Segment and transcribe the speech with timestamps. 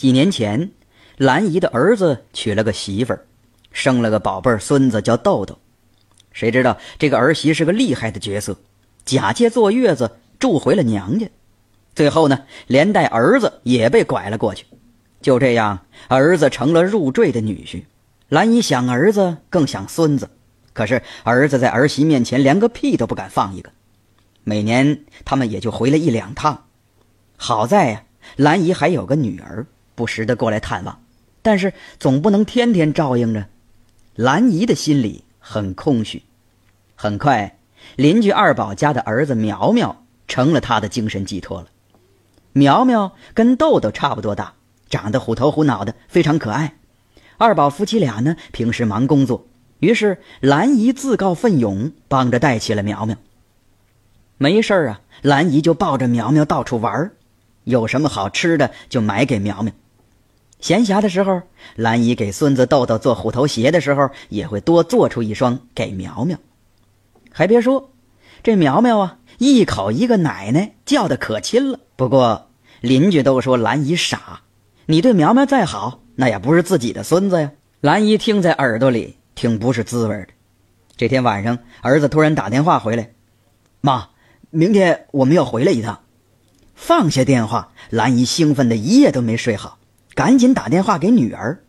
[0.00, 0.70] 几年前，
[1.18, 3.26] 兰姨的儿子娶了个媳妇儿，
[3.70, 5.58] 生了个宝贝儿孙子，叫豆豆。
[6.32, 8.56] 谁知道这个儿媳是个厉害的角色，
[9.04, 11.28] 假借坐月子住回了娘家，
[11.94, 14.64] 最后呢，连带儿子也被拐了过去。
[15.20, 17.84] 就这样，儿子成了入赘的女婿。
[18.30, 20.30] 兰姨想儿子，更想孙子，
[20.72, 23.70] 可是儿子在儿媳面前连个屁都不敢放一个。
[24.44, 26.68] 每年他们也就回来一两趟。
[27.36, 28.04] 好在呀，
[28.36, 29.66] 兰姨还有个女儿。
[30.00, 31.02] 不时的过来探望，
[31.42, 33.44] 但是总不能天天照应着。
[34.14, 36.22] 兰姨的心里很空虚。
[36.94, 37.58] 很快，
[37.96, 41.66] 邻居二宝家的儿子苗苗成了他的精神寄托了。
[42.54, 44.54] 苗苗跟豆豆差不多大，
[44.88, 46.76] 长得虎头虎脑的，非常可爱。
[47.36, 49.46] 二宝夫妻俩呢，平时忙工作，
[49.80, 53.18] 于是兰姨自告奋勇帮着带起了苗苗。
[54.38, 57.10] 没事啊，兰姨就抱着苗苗到处玩
[57.64, 59.74] 有什么好吃的就买给苗苗。
[60.60, 61.42] 闲暇的时候，
[61.74, 66.38] 兰姨给孙子豆豆做虎头鞋的时候，也会多做出一双给苗苗。
[67.32, 67.92] 还别说，
[68.42, 71.80] 这苗苗啊，一口一个奶奶，叫的可亲了。
[71.96, 74.42] 不过邻居都说兰姨傻，
[74.86, 77.52] 你对苗苗再好，那也不是自己的孙子呀。
[77.80, 80.28] 兰姨听在耳朵里，挺不是滋味的。
[80.96, 83.12] 这天晚上，儿子突然打电话回来
[83.80, 84.10] ：“妈，
[84.50, 86.00] 明天我们要回来一趟。”
[86.76, 89.78] 放下电话，兰姨兴奋的一夜都没睡好。
[90.20, 91.64] 赶紧打电话给女儿。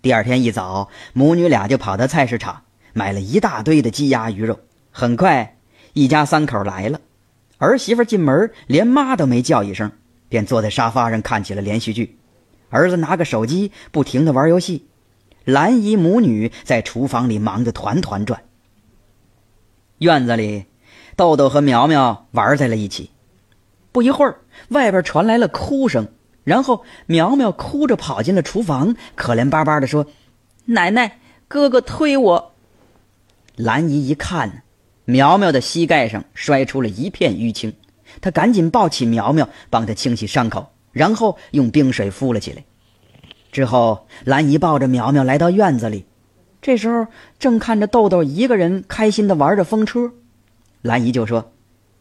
[0.00, 2.62] 第二天一早，母女俩就跑到菜市场
[2.94, 4.58] 买了一大堆的鸡鸭鱼肉。
[4.90, 5.58] 很快，
[5.92, 7.02] 一家三口来了。
[7.58, 9.92] 儿媳妇进门连妈都没叫一声，
[10.30, 12.18] 便坐在沙发上看起了连续剧。
[12.70, 14.88] 儿子拿个手机不停的玩游戏。
[15.44, 18.42] 兰姨母女在厨房里忙得团团转。
[19.98, 20.64] 院子里，
[21.14, 23.10] 豆豆和苗苗玩在了一起。
[23.92, 26.08] 不一会儿，外边传来了哭声。
[26.44, 30.06] 然后苗苗哭着跑进了厨房，可怜巴巴的说
[30.66, 32.52] ：“奶奶，哥哥推我。”
[33.56, 34.64] 兰姨一看，
[35.04, 37.74] 苗苗的膝盖上摔出了一片淤青，
[38.20, 42.64] 她赶紧抱起苗苗，帮她清洗伤口，然后用冰水敷了起来。
[43.52, 46.06] 之后，兰姨抱着苗苗来到院子里，
[46.60, 47.06] 这时候
[47.38, 50.12] 正看着豆豆一个人开心的玩着风车，
[50.80, 51.52] 兰姨就说：“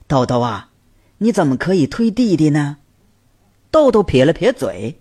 [0.08, 0.70] 豆豆啊，
[1.20, 2.78] 你怎么可以推弟弟呢？”
[3.72, 5.00] 豆豆撇了撇嘴，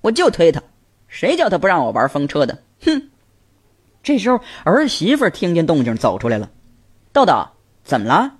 [0.00, 0.60] 我就推他，
[1.06, 2.62] 谁叫他不让我玩风车的？
[2.84, 3.08] 哼！
[4.02, 6.50] 这时候儿媳妇听见动静走出来了，
[7.12, 7.46] 豆豆
[7.84, 8.34] 怎么了？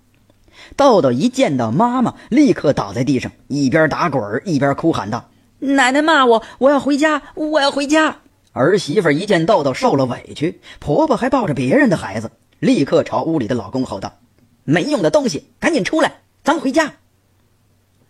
[0.77, 5.31] 豆豆一见到妈妈，立刻倒在地上，一边打滚一边哭喊道
[5.61, 8.17] ：“奶奶骂我，我要回家，我要回家！”
[8.53, 14.19] 儿媳妇一见豆豆受了委屈，婆婆还抱着别人的孩子，立刻朝屋里的老公吼道
[14.65, 16.95] ：“没用的东西，赶紧出来，咱回家！”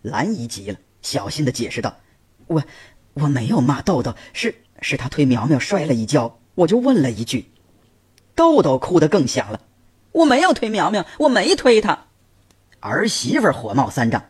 [0.01, 0.79] 兰姨急了。
[1.03, 1.97] 小心的解释道
[2.49, 2.63] ：“我
[3.15, 7.51] 我没有骂豆豆，是是他推苗苗摔了一跤，我就问了一句。”
[8.35, 9.61] 豆豆哭得更响了
[10.13, 12.07] ：“我没有推苗苗，我没推他。”
[12.81, 14.27] 儿媳妇火冒三丈：“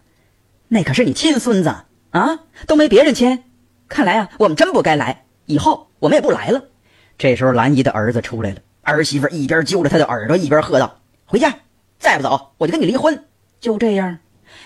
[0.69, 1.75] 那可是你亲孙子
[2.11, 3.45] 啊，都没别人亲。
[3.89, 6.63] 看来啊，我们真不该来，以后我们也不来了。”
[7.19, 11.55] 这时候，兰姨的儿子出来了，儿媳妇一边揪着他的耳朵，一边喝道：“回家，
[11.99, 13.25] 再不走，我就跟你离婚。”
[13.61, 14.19] 就这样。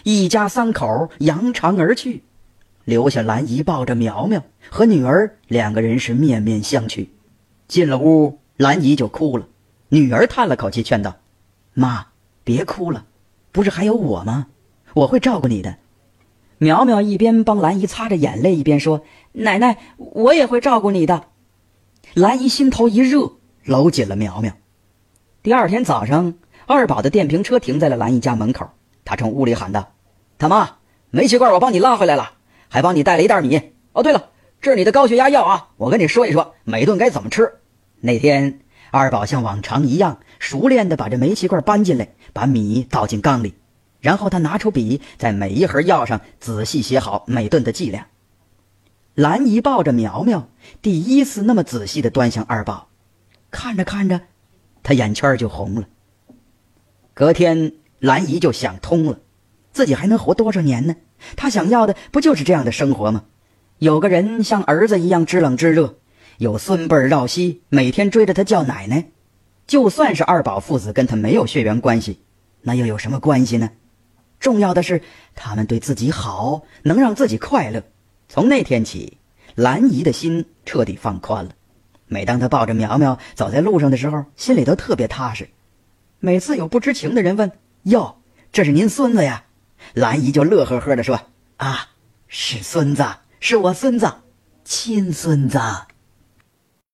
[0.03, 2.23] 一家三口扬长而去，
[2.85, 7.09] 留下兰姨抱着苗苗和女儿两个人是面面相觑。
[7.69, 9.47] 进了屋，兰姨就哭了。
[9.89, 11.17] 女儿叹了口气，劝道
[11.75, 12.07] ：“妈，
[12.45, 13.07] 别哭了，
[13.51, 14.47] 不是还有我吗？
[14.95, 15.77] 我会照顾你的。”
[16.59, 21.25] 苗苗一边帮兰姨擦着眼泪，一边说：“奶奶，我也会照顾你的。”
[22.15, 23.33] 兰姨心头一热，
[23.65, 24.53] 搂紧了苗苗。
[25.43, 26.35] 第二天早上，
[26.67, 28.71] 二宝的电瓶车停在了兰姨家门口。
[29.05, 29.93] 他从屋里喊道
[30.39, 30.77] ：“他妈，
[31.11, 32.33] 煤气罐我帮你拉回来了，
[32.69, 33.61] 还帮你带了一袋米。
[33.93, 34.31] 哦，对了，
[34.61, 35.69] 这是你的高血压药啊！
[35.77, 37.53] 我跟你说一说，每顿该怎么吃。”
[38.01, 43.55] 那天，二宝像往常一样熟练地把这煤气罐搬进来，把米倒进缸里，
[44.01, 48.07] 然后他拿出笔，在每一盒药上仔细写好每顿的剂量。
[49.15, 50.49] 兰姨抱着苗苗，
[50.81, 52.89] 第一次那么仔细地端详二宝，
[53.51, 54.21] 看着看着，
[54.83, 55.85] 他眼圈就红了。
[57.13, 57.75] 隔天。
[58.03, 59.21] 兰姨就想通了，
[59.73, 60.97] 自己还能活多少年呢？
[61.37, 63.27] 她想要的不就是这样的生活吗？
[63.79, 65.95] 有个人像儿子一样知冷知热，
[66.39, 69.07] 有孙辈绕膝，每天追着她叫奶奶。
[69.69, 72.19] 就算是二宝父子跟他没有血缘关系，
[72.63, 73.71] 那又有什么关系呢？
[74.41, 75.01] 重要的是
[75.37, 77.85] 他们对自己好，能让自己快乐。
[78.29, 79.19] 从那天起，
[79.55, 81.53] 兰姨的心彻底放宽了。
[82.09, 85.49] 每当她抱着苗苗走在路上的时候，心里都特别踏实。
[86.19, 87.51] 每次有不知情的人问，
[87.85, 89.45] 哟，这是您孙子呀？
[89.95, 91.21] 兰姨就乐呵呵的说
[91.59, 91.89] ：“啊，
[92.29, 93.05] 是孙子，
[93.41, 94.13] 是我孙子。”
[94.65, 95.59] 亲孙子。